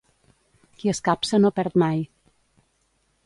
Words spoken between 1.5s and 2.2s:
perd mai.